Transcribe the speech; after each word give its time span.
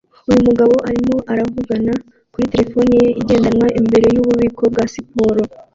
Uyu 0.29 0.41
mugabo 0.47 0.75
arimo 0.89 1.15
avugana 1.31 1.93
kuri 2.33 2.45
terefone 2.53 2.91
ye 3.01 3.07
igendanwa 3.21 3.67
imbere 3.79 4.05
yububiko 4.15 4.63
bwa 4.73 4.85
siporo 4.93 5.41